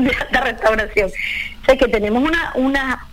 de 0.04 0.10
alta 0.10 0.40
restauración. 0.40 1.10
Sé 1.66 1.76
que 1.76 1.88
tenemos 1.88 2.22
una 2.22 2.52
una 2.54 3.07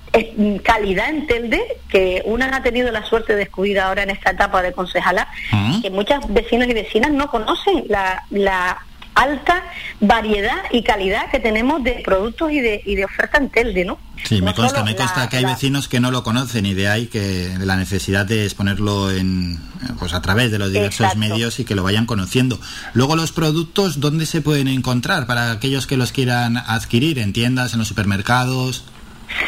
calidad 0.64 1.10
en 1.10 1.28
Telde, 1.28 1.62
que 1.90 2.22
una 2.26 2.56
ha 2.56 2.64
tenido 2.64 2.92
la 2.92 3.04
suerte 3.06 3.34
de 3.34 3.40
descubrir 3.40 3.80
ahora 3.80 4.04
en 4.04 4.10
esta 4.10 4.32
etapa 4.32 4.62
de 4.62 4.72
concejala, 4.72 5.28
ah. 5.52 5.80
que 5.82 5.90
muchos 5.90 6.20
vecinos 6.30 6.68
y 6.68 6.74
vecinas 6.74 7.12
no 7.12 7.30
conocen 7.30 7.86
la, 7.88 8.24
la 8.30 8.78
alta 9.16 9.64
variedad 10.02 10.58
y 10.72 10.84
calidad 10.84 11.32
que 11.32 11.40
tenemos 11.40 11.84
de 11.84 12.02
productos 12.04 12.52
y 12.52 12.60
de, 12.60 12.82
y 12.86 12.96
de 12.96 13.06
oferta 13.06 13.38
en 13.38 13.50
Telde, 13.50 13.86
¿no? 13.86 13.98
Sí, 14.24 14.42
me 14.42 14.54
consta, 14.54 14.84
me 14.84 14.96
consta 14.96 15.30
que 15.30 15.38
hay 15.38 15.46
vecinos 15.46 15.88
que 15.88 16.00
no 16.00 16.12
lo 16.12 16.24
conocen 16.24 16.66
y 16.66 16.74
de 16.74 16.88
ahí 16.88 17.08
que 17.08 17.56
la 17.60 17.76
necesidad 17.76 18.26
de 18.26 18.46
exponerlo 18.46 19.12
en, 19.12 19.60
pues 20.00 20.14
a 20.14 20.22
través 20.22 20.52
de 20.52 20.58
los 20.60 20.72
diversos 20.72 21.16
medios 21.16 21.60
y 21.60 21.66
que 21.66 21.76
lo 21.76 21.84
vayan 21.84 22.06
conociendo. 22.06 22.60
Luego 22.94 23.16
los 23.16 23.32
productos, 23.32 24.00
¿dónde 24.00 24.26
se 24.26 24.42
pueden 24.42 24.68
encontrar 24.68 25.28
para 25.28 25.52
aquellos 25.52 25.86
que 25.86 25.96
los 25.96 26.12
quieran 26.12 26.58
adquirir? 26.58 27.20
¿En 27.20 27.34
tiendas, 27.34 27.74
en 27.74 27.80
los 27.80 27.88
supermercados? 27.88 28.84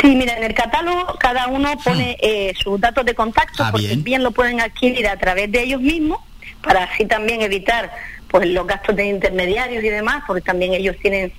Sí, 0.01 0.15
mira, 0.15 0.37
en 0.37 0.43
el 0.43 0.53
catálogo 0.53 1.17
cada 1.19 1.47
uno 1.47 1.69
pone 1.83 2.17
hmm. 2.21 2.25
eh, 2.25 2.53
sus 2.61 2.79
datos 2.79 3.05
de 3.05 3.13
contacto, 3.13 3.63
ah, 3.63 3.71
porque 3.71 3.95
bien. 3.97 4.23
lo 4.23 4.31
pueden 4.31 4.59
adquirir 4.59 5.07
a 5.07 5.17
través 5.17 5.51
de 5.51 5.63
ellos 5.63 5.81
mismos, 5.81 6.19
para 6.61 6.83
así 6.83 7.05
también 7.05 7.41
evitar 7.41 7.91
pues 8.27 8.47
los 8.49 8.67
gastos 8.67 8.95
de 8.95 9.05
intermediarios 9.05 9.83
y 9.83 9.89
demás, 9.89 10.23
porque 10.27 10.41
también 10.41 10.73
ellos 10.73 10.95
tienen 11.01 11.31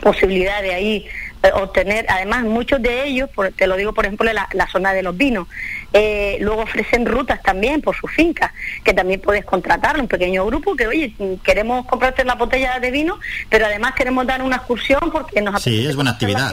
posibilidad 0.00 0.60
de 0.62 0.74
ahí 0.74 1.06
eh, 1.42 1.50
obtener, 1.54 2.04
además 2.08 2.42
muchos 2.44 2.82
de 2.82 3.06
ellos, 3.06 3.30
te 3.56 3.66
lo 3.66 3.76
digo 3.76 3.92
por 3.92 4.04
ejemplo 4.06 4.28
en 4.28 4.36
la, 4.36 4.68
zona 4.70 4.92
de 4.92 5.02
los 5.02 5.16
vinos, 5.16 5.46
eh, 5.92 6.38
luego 6.40 6.62
ofrecen 6.62 7.06
rutas 7.06 7.42
también 7.42 7.80
por 7.80 7.94
sus 7.94 8.10
fincas, 8.10 8.50
que 8.82 8.92
también 8.92 9.20
puedes 9.20 9.44
contratar 9.44 10.00
un 10.00 10.08
pequeño 10.08 10.44
grupo 10.46 10.74
que, 10.74 10.86
oye, 10.86 11.14
queremos 11.42 11.86
comprarte 11.86 12.24
la 12.24 12.34
botella 12.34 12.80
de 12.80 12.90
vino, 12.90 13.18
pero 13.48 13.66
además 13.66 13.94
queremos 13.94 14.26
dar 14.26 14.42
una 14.42 14.56
excursión 14.56 15.00
porque 15.12 15.40
nos 15.40 15.62
sí, 15.62 15.86
es 15.86 15.94
buena 15.94 16.12
actividad 16.12 16.52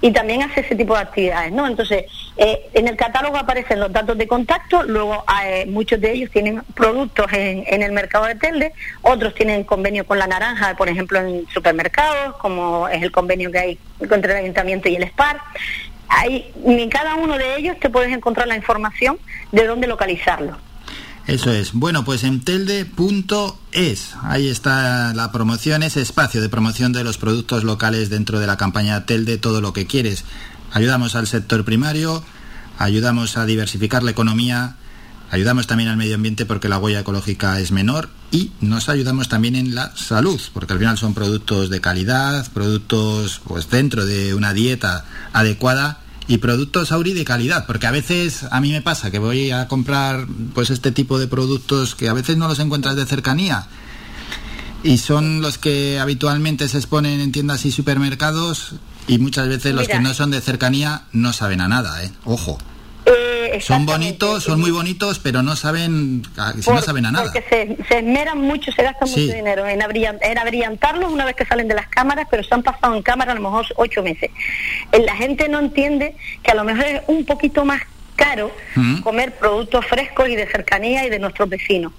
y 0.00 0.12
también 0.12 0.42
hace 0.42 0.60
ese 0.60 0.76
tipo 0.76 0.94
de 0.94 1.00
actividades, 1.00 1.52
¿no? 1.52 1.66
Entonces, 1.66 2.04
eh, 2.36 2.68
en 2.74 2.86
el 2.86 2.96
catálogo 2.96 3.36
aparecen 3.36 3.80
los 3.80 3.92
datos 3.92 4.16
de 4.16 4.28
contacto, 4.28 4.82
luego 4.84 5.24
eh, 5.44 5.66
muchos 5.66 6.00
de 6.00 6.12
ellos 6.12 6.30
tienen 6.30 6.62
productos 6.74 7.32
en, 7.32 7.64
en, 7.66 7.82
el 7.82 7.92
mercado 7.92 8.26
de 8.26 8.36
Telde, 8.36 8.72
otros 9.02 9.34
tienen 9.34 9.64
convenio 9.64 10.06
con 10.06 10.18
la 10.18 10.26
naranja, 10.26 10.74
por 10.76 10.88
ejemplo, 10.88 11.18
en 11.18 11.46
supermercados, 11.48 12.36
como 12.36 12.88
es 12.88 13.02
el 13.02 13.10
convenio 13.10 13.50
que 13.50 13.58
hay 13.58 13.78
entre 14.00 14.32
el 14.32 14.38
ayuntamiento 14.44 14.88
y 14.88 14.96
el 14.96 15.08
SPAR. 15.08 15.40
hay, 16.08 16.52
en 16.64 16.88
cada 16.90 17.16
uno 17.16 17.36
de 17.36 17.56
ellos 17.56 17.76
te 17.80 17.90
puedes 17.90 18.12
encontrar 18.12 18.46
la 18.46 18.56
información 18.56 19.18
de 19.50 19.66
dónde 19.66 19.88
localizarlo. 19.88 20.56
Eso 21.28 21.52
es. 21.52 21.74
Bueno, 21.74 22.06
pues 22.06 22.24
en 22.24 22.40
telde.es, 22.40 24.14
ahí 24.22 24.48
está 24.48 25.12
la 25.12 25.30
promoción, 25.30 25.82
ese 25.82 26.00
espacio 26.00 26.40
de 26.40 26.48
promoción 26.48 26.94
de 26.94 27.04
los 27.04 27.18
productos 27.18 27.64
locales 27.64 28.08
dentro 28.08 28.40
de 28.40 28.46
la 28.46 28.56
campaña 28.56 29.04
Telde, 29.04 29.36
todo 29.36 29.60
lo 29.60 29.74
que 29.74 29.86
quieres. 29.86 30.24
Ayudamos 30.72 31.16
al 31.16 31.26
sector 31.26 31.66
primario, 31.66 32.24
ayudamos 32.78 33.36
a 33.36 33.44
diversificar 33.44 34.02
la 34.02 34.10
economía, 34.10 34.76
ayudamos 35.30 35.66
también 35.66 35.90
al 35.90 35.98
medio 35.98 36.14
ambiente 36.14 36.46
porque 36.46 36.70
la 36.70 36.78
huella 36.78 37.00
ecológica 37.00 37.60
es 37.60 37.72
menor 37.72 38.08
y 38.30 38.52
nos 38.62 38.88
ayudamos 38.88 39.28
también 39.28 39.54
en 39.54 39.74
la 39.74 39.94
salud, 39.96 40.40
porque 40.54 40.72
al 40.72 40.78
final 40.78 40.96
son 40.96 41.12
productos 41.12 41.68
de 41.68 41.82
calidad, 41.82 42.50
productos 42.54 43.42
pues 43.44 43.68
dentro 43.68 44.06
de 44.06 44.32
una 44.32 44.54
dieta 44.54 45.04
adecuada 45.34 46.00
y 46.28 46.38
productos 46.38 46.92
Auri 46.92 47.14
de 47.14 47.24
calidad, 47.24 47.66
porque 47.66 47.86
a 47.86 47.90
veces 47.90 48.44
a 48.50 48.60
mí 48.60 48.70
me 48.70 48.82
pasa 48.82 49.10
que 49.10 49.18
voy 49.18 49.50
a 49.50 49.66
comprar 49.66 50.26
pues 50.54 50.70
este 50.70 50.92
tipo 50.92 51.18
de 51.18 51.26
productos 51.26 51.94
que 51.94 52.08
a 52.08 52.12
veces 52.12 52.36
no 52.36 52.46
los 52.46 52.58
encuentras 52.58 52.96
de 52.96 53.06
cercanía 53.06 53.66
y 54.82 54.98
son 54.98 55.40
los 55.40 55.58
que 55.58 55.98
habitualmente 55.98 56.68
se 56.68 56.76
exponen 56.76 57.20
en 57.20 57.32
tiendas 57.32 57.64
y 57.64 57.72
supermercados 57.72 58.74
y 59.08 59.18
muchas 59.18 59.48
veces 59.48 59.74
los 59.74 59.88
que 59.88 60.00
no 60.00 60.12
son 60.14 60.30
de 60.30 60.40
cercanía 60.40 61.04
no 61.12 61.32
saben 61.32 61.62
a 61.62 61.68
nada, 61.68 62.04
¿eh? 62.04 62.12
Ojo. 62.24 62.58
Eh, 63.52 63.60
son 63.60 63.86
bonitos, 63.86 64.44
son 64.44 64.60
muy 64.60 64.70
bonitos, 64.70 65.18
pero 65.18 65.42
no 65.42 65.56
saben, 65.56 66.22
no 66.66 66.82
saben 66.82 67.06
a 67.06 67.10
nada. 67.10 67.24
Porque 67.32 67.44
se, 67.48 67.98
esmeran 67.98 68.38
mucho, 68.38 68.70
se 68.72 68.82
gasta 68.82 69.06
mucho 69.06 69.20
dinero 69.32 69.66
en, 69.66 69.80
en 69.80 70.38
abrillantarlos 70.38 71.10
una 71.10 71.24
vez 71.24 71.36
que 71.36 71.44
salen 71.44 71.68
de 71.68 71.74
las 71.74 71.88
cámaras, 71.88 72.26
pero 72.30 72.42
se 72.42 72.54
han 72.54 72.62
pasado 72.62 72.94
en 72.94 73.02
cámara 73.02 73.32
a 73.32 73.34
lo 73.34 73.40
mejor 73.40 73.66
ocho 73.76 74.02
meses. 74.02 74.30
Eh, 74.92 75.00
la 75.00 75.16
gente 75.16 75.48
no 75.48 75.58
entiende 75.58 76.14
que 76.42 76.50
a 76.50 76.54
lo 76.54 76.64
mejor 76.64 76.84
es 76.84 77.02
un 77.06 77.24
poquito 77.24 77.64
más 77.64 77.82
caro 78.16 78.50
mm. 78.74 79.00
comer 79.00 79.36
productos 79.38 79.86
frescos 79.86 80.28
y 80.28 80.36
de 80.36 80.46
cercanía 80.46 81.06
y 81.06 81.10
de 81.10 81.18
nuestros 81.18 81.48
vecinos. 81.48 81.92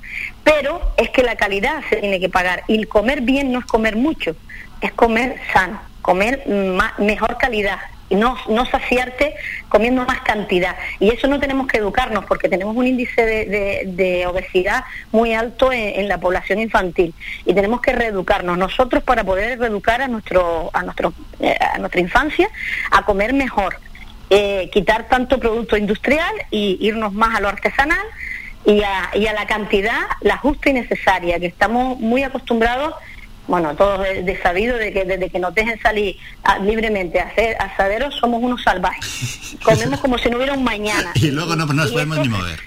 Pero 0.44 0.94
es 0.98 1.10
que 1.10 1.24
la 1.24 1.36
calidad 1.36 1.82
se 1.90 1.96
tiene 1.96 2.20
que 2.20 2.30
pagar 2.30 2.64
y 2.68 2.84
comer 2.86 3.22
bien 3.22 3.52
no 3.52 3.60
es 3.60 3.66
comer 3.66 3.96
mucho, 3.96 4.36
es 4.82 4.92
comer 4.92 5.38
sano, 5.54 5.82
comer 6.02 6.44
mejor 6.98 7.38
calidad, 7.38 7.80
no, 8.16 8.38
no 8.48 8.66
saciarte 8.66 9.36
comiendo 9.68 10.06
más 10.06 10.22
cantidad. 10.22 10.76
Y 11.00 11.10
eso 11.10 11.28
no 11.28 11.40
tenemos 11.40 11.68
que 11.68 11.78
educarnos 11.78 12.26
porque 12.26 12.50
tenemos 12.50 12.76
un 12.76 12.88
índice 12.88 13.26
de, 13.26 14.26
obesidad 14.28 14.84
muy 15.12 15.34
alto 15.34 15.72
en, 15.72 16.08
la 16.08 16.20
población 16.20 16.60
infantil 16.60 17.14
y 17.46 17.54
tenemos 17.54 17.82
que 17.82 17.94
reeducarnos 17.94 18.58
nosotros 18.58 19.04
para 19.04 19.24
poder 19.24 19.60
reeducar 19.60 20.02
a, 20.02 20.08
nuestro, 20.08 20.70
a, 20.74 20.84
nuestro, 20.84 21.14
eh, 21.40 21.58
a 21.60 21.78
nuestra 21.78 22.02
infancia 22.02 22.50
a 22.92 23.06
comer 23.06 23.34
mejor. 23.34 23.80
Eh, 24.32 24.70
quitar 24.72 25.08
tanto 25.08 25.40
producto 25.40 25.76
industrial 25.76 26.34
y 26.52 26.78
irnos 26.82 27.14
más 27.14 27.36
a 27.36 27.42
lo 27.42 27.48
artesanal 27.48 28.06
y 28.64 28.84
a, 28.84 29.10
y 29.16 29.26
a 29.26 29.34
la 29.34 29.48
cantidad, 29.48 30.02
la 30.22 30.38
justa 30.38 30.70
y 30.70 30.74
necesaria, 30.74 31.40
que 31.40 31.48
estamos 31.48 32.00
muy 32.00 32.24
acostumbrados 32.24 32.94
bueno, 33.50 33.76
todos 33.76 34.02
de, 34.02 34.40
sabido 34.44 34.78
de 34.78 34.94
que 34.94 35.06
desde 35.06 35.28
que 35.28 35.40
nos 35.40 35.56
dejen 35.56 35.82
salir 35.82 36.16
ah, 36.44 36.60
libremente 36.60 37.20
a 37.20 37.24
hacer 37.24 37.58
asaderos 37.60 38.16
somos 38.16 38.44
unos 38.44 38.62
salvajes. 38.62 39.58
Comemos 39.64 40.00
como 40.00 40.20
si 40.20 40.30
no 40.30 40.38
hubiera 40.38 40.54
un 40.54 40.64
mañana. 40.64 41.12
Y 41.16 41.32
luego 41.32 41.56
no, 41.56 41.66
nos 41.66 41.92
podemos 41.92 42.20
ni 42.20 42.30
mover. 42.30 42.60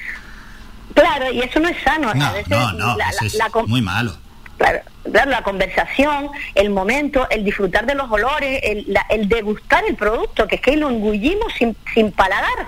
Claro, 0.93 1.33
y 1.33 1.41
eso 1.41 1.61
no 1.61 1.69
es 1.69 1.81
sano. 1.83 2.13
No, 2.15 2.33
no, 2.49 2.73
no, 2.73 2.97
es 3.23 3.69
muy 3.69 3.81
malo. 3.81 4.13
Claro, 4.59 4.81
la 5.05 5.43
conversación, 5.43 6.31
el 6.57 6.71
momento, 6.71 7.29
el 7.31 7.45
disfrutar 7.45 7.87
de 7.87 7.95
los 7.95 8.11
olores, 8.11 8.61
el, 8.63 9.29
degustar 9.29 9.85
el 9.89 9.95
producto, 9.95 10.49
que 10.49 10.57
es 10.57 10.61
que 10.61 10.77
lo 10.77 10.91
engullimos 10.91 11.53
sin, 11.55 11.77
sin 11.95 12.11
paladar. 12.11 12.67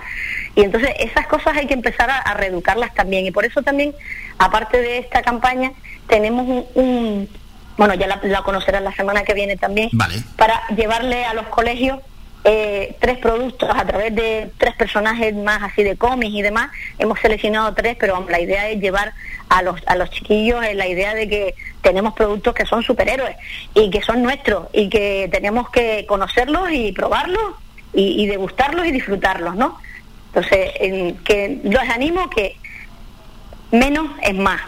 Y 0.55 0.61
entonces 0.61 0.91
esas 0.99 1.27
cosas 1.27 1.57
hay 1.57 1.67
que 1.67 1.73
empezar 1.73 2.09
a, 2.09 2.33
reeducarlas 2.33 2.93
también. 2.93 3.25
Y 3.25 3.31
por 3.31 3.43
eso 3.43 3.61
también, 3.61 3.93
aparte 4.37 4.81
de 4.81 4.99
esta 4.99 5.21
campaña, 5.21 5.73
tenemos 6.07 6.65
un 6.75 7.29
bueno, 7.77 7.93
ya 7.95 8.07
la, 8.07 8.41
conocerán 8.41 8.83
la 8.83 8.93
semana 8.93 9.23
que 9.23 9.33
viene 9.33 9.57
también, 9.57 9.89
para 10.35 10.61
llevarle 10.75 11.25
a 11.25 11.33
los 11.33 11.47
colegios 11.47 11.99
eh, 12.47 12.95
tres 12.99 13.17
productos 13.17 13.69
a 13.73 13.85
través 13.85 14.13
de 14.13 14.51
tres 14.59 14.75
personajes 14.75 15.33
más 15.33 15.63
así 15.63 15.81
de 15.83 15.97
cómics 15.97 16.35
y 16.35 16.41
demás. 16.43 16.69
Hemos 16.99 17.19
seleccionado 17.19 17.73
tres, 17.73 17.97
pero 17.99 18.23
la 18.29 18.39
idea 18.39 18.69
es 18.69 18.79
llevar 18.79 19.13
a 19.49 19.63
los, 19.63 19.81
a 19.87 19.95
los 19.95 20.11
chiquillos 20.11 20.63
en 20.63 20.77
la 20.77 20.87
idea 20.87 21.15
de 21.15 21.27
que 21.27 21.55
tenemos 21.81 22.13
productos 22.13 22.53
que 22.53 22.65
son 22.67 22.83
superhéroes 22.83 23.35
y 23.73 23.89
que 23.89 24.01
son 24.03 24.21
nuestros 24.21 24.67
y 24.73 24.89
que 24.89 25.27
tenemos 25.31 25.69
que 25.71 26.05
conocerlos 26.05 26.71
y 26.71 26.91
probarlos 26.91 27.55
y, 27.93 28.23
y 28.23 28.27
degustarlos 28.27 28.85
y 28.85 28.91
disfrutarlos, 28.91 29.55
¿no? 29.55 29.79
Entonces, 30.27 30.71
en, 30.79 31.17
que 31.23 31.61
los 31.63 31.81
animo 31.89 32.29
que 32.29 32.57
menos 33.71 34.07
es 34.21 34.35
más 34.35 34.61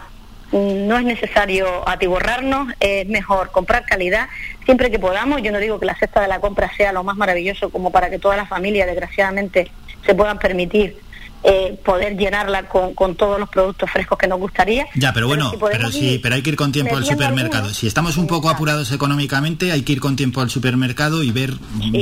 no 0.51 0.98
es 0.98 1.04
necesario 1.04 1.88
atiborrarnos, 1.88 2.74
es 2.80 3.08
mejor 3.08 3.51
comprar 3.51 3.86
calidad 3.86 4.30
siempre 4.66 4.92
que 4.92 5.00
podamos. 5.00 5.42
Yo 5.42 5.51
no 5.51 5.60
digo 5.60 5.80
que 5.80 5.86
la 5.86 5.96
cesta 5.96 6.22
de 6.22 6.27
la 6.27 6.39
compra 6.39 6.72
sea 6.75 6.92
lo 6.94 7.04
más 7.04 7.18
maravilloso 7.18 7.70
como 7.70 7.92
para 7.92 8.10
que 8.10 8.20
todas 8.20 8.38
las 8.38 8.48
familias, 8.48 8.88
desgraciadamente, 8.88 9.72
se 10.06 10.16
puedan 10.16 10.39
permitir 10.39 10.98
eh, 11.44 11.79
poder 11.86 12.17
llenarla 12.17 12.67
con, 12.67 12.94
con, 12.94 13.15
todos 13.15 13.39
los 13.39 13.48
productos 13.50 13.89
frescos 13.91 14.17
que 14.17 14.27
nos 14.27 14.39
gustaría. 14.39 14.88
Ya, 14.96 15.13
pero 15.13 15.27
bueno, 15.27 15.53
pero, 15.72 15.91
sí, 15.91 16.20
pero 16.22 16.36
hay 16.36 16.41
que 16.41 16.50
ir 16.50 16.56
con 16.56 16.72
tiempo 16.72 16.98
al 16.98 17.06
supermercado. 17.06 17.74
Si 17.74 17.88
estamos 17.88 18.17
un 18.17 18.27
poco 18.27 18.50
apurados 18.50 18.91
económicamente, 18.91 19.72
hay 19.72 19.84
que 19.84 19.94
ir 19.94 20.00
con 20.00 20.15
tiempo 20.15 20.41
al 20.41 20.50
supermercado 20.50 21.24
y 21.24 21.32
ver 21.32 21.53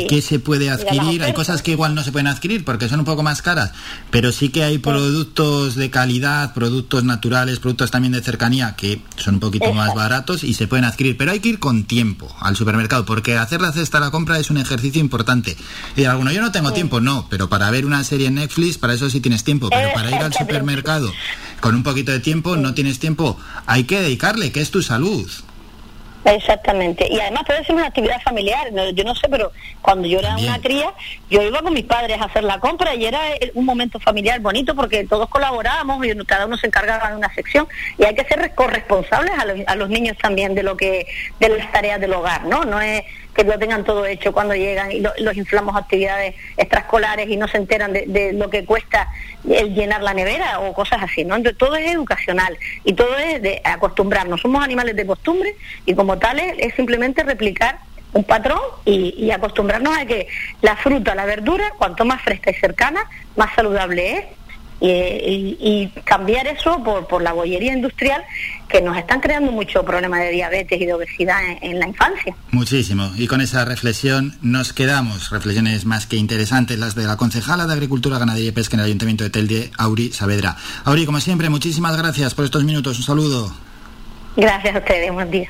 qué 0.10 0.22
se 0.22 0.40
puede 0.40 0.70
adquirir. 0.70 1.22
Hay 1.22 1.34
cosas 1.34 1.62
que 1.62 1.72
igual 1.72 1.96
no 1.96 2.04
se 2.04 2.12
pueden 2.12 2.28
adquirir 2.28 2.64
porque 2.64 2.88
son 2.88 3.00
un 3.00 3.06
poco 3.06 3.24
más 3.24 3.42
caras, 3.42 3.72
pero 4.10 4.32
sí 4.32 4.50
que 4.50 4.64
hay 4.64 4.78
productos 4.78 5.76
de 5.76 5.90
calidad, 5.90 6.54
productos 6.54 7.04
naturales, 7.04 7.60
productos 7.60 7.92
también 7.92 8.14
de 8.14 8.22
cercanía 8.22 8.76
que 8.76 9.02
son 9.18 9.36
un 9.36 9.40
poquito 9.42 9.74
más 9.74 9.94
baratos 9.94 10.44
y 10.44 10.54
se 10.54 10.68
pueden 10.68 10.86
adquirir. 10.86 11.18
Pero 11.18 11.32
hay 11.32 11.40
que 11.40 11.50
ir 11.50 11.60
con 11.60 11.84
tiempo 11.84 12.34
al 12.40 12.56
supermercado 12.56 13.06
porque 13.06 13.38
hacer 13.38 13.62
la 13.62 13.72
cesta 13.74 13.98
a 13.98 14.02
la 14.02 14.12
compra 14.12 14.40
es 14.40 14.50
un 14.50 14.58
ejercicio 14.58 15.02
importante. 15.02 15.58
Y 15.96 16.06
alguno, 16.06 16.32
yo 16.32 16.42
no 16.42 16.52
tengo 16.52 16.72
tiempo, 16.72 17.02
no, 17.02 17.28
pero 17.30 17.50
para 17.50 17.70
ver 17.70 17.86
una 17.86 18.04
serie 18.04 18.28
en 18.28 18.36
Netflix, 18.36 18.78
para 18.78 18.94
eso 18.94 19.10
sí 19.10 19.25
tienes 19.26 19.44
tiempo, 19.44 19.70
pero 19.72 19.92
para 19.92 20.12
ir 20.12 20.22
al 20.22 20.34
supermercado 20.34 21.12
con 21.60 21.74
un 21.74 21.82
poquito 21.82 22.12
de 22.12 22.20
tiempo 22.20 22.58
no 22.58 22.76
tienes 22.76 23.00
tiempo. 23.00 23.40
Hay 23.66 23.86
que 23.86 24.00
dedicarle, 24.00 24.52
que 24.52 24.62
es 24.62 24.70
tu 24.70 24.84
salud. 24.84 25.28
Exactamente. 26.26 27.08
Y 27.10 27.20
además 27.20 27.44
puede 27.46 27.64
ser 27.64 27.76
una 27.76 27.86
actividad 27.86 28.20
familiar. 28.22 28.70
Yo 28.94 29.04
no 29.04 29.14
sé, 29.14 29.30
pero 29.30 29.52
cuando 29.82 30.08
yo 30.08 30.20
era 30.20 30.36
una 30.36 30.60
cría, 30.60 30.92
yo 31.30 31.44
iba 31.44 31.62
con 31.62 31.74
mis 31.74 31.86
padres 31.86 32.20
a 32.20 32.26
hacer 32.26 32.44
la 32.44 32.60
compra 32.60 32.96
y 32.96 33.06
era 33.06 33.20
un 33.54 33.64
momento 33.64 34.00
familiar 34.00 34.40
bonito 34.40 34.76
porque 34.76 35.06
todos 35.06 35.30
colaborábamos 35.30 36.04
y 36.04 36.16
cada 36.26 36.48
uno 36.48 36.58
se 36.58 36.66
encargaba 36.66 37.12
de 37.12 37.18
una 37.18 37.34
sección. 37.36 37.68
Y 38.00 38.06
hay 38.06 38.16
que 38.16 38.26
ser 38.26 38.56
corresponsables 38.56 39.32
a 39.38 39.46
los, 39.46 39.60
a 39.68 39.76
los 39.76 39.90
niños 39.90 40.18
también 40.18 40.56
de 40.56 40.64
lo 40.64 40.76
que 40.76 41.06
de 41.40 41.50
las 41.50 41.72
tareas 41.72 42.02
del 42.02 42.14
hogar, 42.14 42.46
¿no? 42.46 42.66
No 42.66 42.82
es 42.82 43.04
que 43.36 43.44
lo 43.44 43.60
tengan 43.60 43.84
todo 43.84 44.06
hecho 44.06 44.32
cuando 44.32 44.56
llegan 44.56 44.92
y 44.92 45.02
los 45.02 45.36
inflamos 45.36 45.76
actividades 45.76 46.36
extraescolares 46.58 47.30
y 47.30 47.36
no 47.36 47.48
se 47.48 47.58
enteran 47.58 47.92
de, 47.92 48.32
lo 48.34 48.50
que 48.50 48.66
cuesta 48.66 49.10
el 49.48 49.76
llenar 49.76 50.02
la 50.02 50.14
nevera 50.14 50.62
o 50.62 50.74
cosas 50.74 51.04
así, 51.04 51.26
¿no? 51.26 51.36
Entonces, 51.36 51.58
todo 51.58 51.76
es 51.76 51.92
educacional 51.92 52.58
y 52.86 52.94
todo 52.94 53.16
es 53.18 53.42
de 53.42 53.62
acostumbrarnos. 53.64 54.42
Somos 54.42 54.64
animales 54.64 54.96
de 54.96 55.06
costumbre 55.06 55.56
y 55.86 55.94
como 55.94 56.15
tales 56.18 56.56
es 56.58 56.74
simplemente 56.76 57.24
replicar 57.24 57.80
un 58.14 58.24
patrón 58.24 58.60
y, 58.86 59.14
y, 59.18 59.32
acostumbrarnos 59.32 59.98
a 59.98 60.06
que 60.06 60.28
la 60.62 60.78
fruta, 60.78 61.16
la 61.16 61.26
verdura, 61.26 61.74
cuanto 61.78 62.06
más 62.06 62.22
fresca 62.22 62.52
y 62.52 62.54
cercana, 62.54 63.02
más 63.36 63.54
saludable 63.56 64.18
es 64.18 64.26
y, 64.82 65.92
cambiar 66.04 66.48
eso 66.48 66.84
por, 66.84 67.08
por 67.08 67.22
la 67.22 67.34
bollería 67.34 67.74
industrial 67.74 68.24
que 68.68 68.82
nos 68.82 68.98
están 68.98 69.20
creando 69.20 69.52
mucho 69.52 69.84
problema 69.84 70.20
de 70.20 70.32
diabetes 70.32 70.80
y 70.82 70.86
de 70.86 70.94
obesidad 70.94 71.40
en, 71.62 71.80
la 71.80 71.88
infancia. 71.88 72.36
Muchísimo. 72.52 73.12
Y 73.16 73.28
con 73.28 73.42
esa 73.42 73.66
reflexión 73.66 74.38
nos 74.42 74.74
quedamos. 74.74 75.30
Reflexiones 75.30 75.86
más 75.86 76.08
que 76.08 76.18
interesantes 76.18 76.78
las 76.78 76.96
de 76.96 77.06
la 77.06 77.18
concejala 77.18 77.66
de 77.66 77.74
Agricultura, 77.74 78.18
Ganadería 78.20 78.50
y 78.50 78.52
Pesca 78.52 78.76
en 78.76 78.82
el 78.82 78.86
Ayuntamiento 78.88 79.24
de 79.24 79.30
Telde, 79.30 79.72
Auri 79.78 80.12
Saavedra. 80.12 80.56
Auri, 80.84 81.06
como 81.06 81.20
siempre, 81.20 81.50
muchísimas 81.50 81.98
gracias 81.98 82.34
por 82.34 82.46
estos 82.46 82.64
minutos. 82.64 82.98
Un 82.98 83.04
saludo. 83.04 83.54
Gracias 84.36 84.76
a 84.76 84.80
ustedes. 84.80 85.12
Buen 85.12 85.32
día. 85.32 85.50